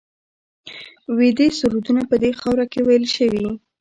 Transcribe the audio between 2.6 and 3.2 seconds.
کې ویل